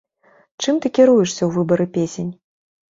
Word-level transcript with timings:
Чым 0.63 0.75
ты 0.81 0.87
кіруешся 0.97 1.39
ў 1.45 1.51
выбары 1.61 1.85
песень? 1.95 2.31